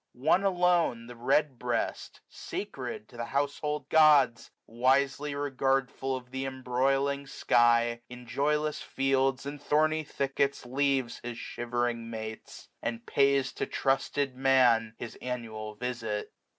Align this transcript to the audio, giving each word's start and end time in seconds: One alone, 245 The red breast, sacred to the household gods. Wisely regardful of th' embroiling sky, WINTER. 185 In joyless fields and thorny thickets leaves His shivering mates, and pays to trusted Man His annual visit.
One 0.13 0.43
alone, 0.43 1.05
245 1.07 1.07
The 1.09 1.15
red 1.23 1.59
breast, 1.59 2.21
sacred 2.27 3.07
to 3.09 3.17
the 3.17 3.25
household 3.25 3.87
gods. 3.89 4.49
Wisely 4.65 5.35
regardful 5.35 6.15
of 6.15 6.31
th' 6.31 6.37
embroiling 6.37 7.27
sky, 7.27 8.01
WINTER. 8.09 8.09
185 8.09 8.17
In 8.17 8.25
joyless 8.25 8.81
fields 8.81 9.45
and 9.45 9.61
thorny 9.61 10.03
thickets 10.03 10.65
leaves 10.65 11.19
His 11.23 11.37
shivering 11.37 12.09
mates, 12.09 12.69
and 12.81 13.05
pays 13.05 13.53
to 13.53 13.67
trusted 13.67 14.35
Man 14.35 14.95
His 14.97 15.19
annual 15.21 15.75
visit. 15.75 16.33